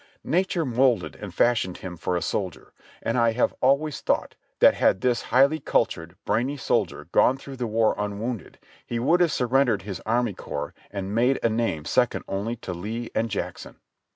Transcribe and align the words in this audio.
Nature 0.25 0.65
molded 0.65 1.15
and 1.17 1.31
fash 1.31 1.63
ioned 1.63 1.77
him 1.77 1.95
for 1.95 2.15
a 2.17 2.23
soldier, 2.23 2.73
and 3.03 3.19
I 3.19 3.33
have 3.33 3.53
always 3.61 4.01
thought 4.01 4.33
that 4.57 4.73
had 4.73 5.01
this 5.01 5.21
highly 5.29 5.59
cultured, 5.59 6.15
brainy 6.25 6.57
soldier 6.57 7.05
gone 7.11 7.37
through 7.37 7.57
the 7.57 7.67
war 7.67 7.93
unwounded 7.99 8.57
he 8.83 8.97
would 8.97 9.19
have 9.19 9.31
surrendered 9.31 9.83
his 9.83 9.99
army 10.03 10.33
corps 10.33 10.73
and 10.89 11.13
made 11.13 11.37
a 11.43 11.49
name 11.49 11.85
second 11.85 12.25
only 12.27 12.55
to 12.55 12.73
Lee 12.73 13.11
and 13.13 13.29
Jackson. 13.29 13.75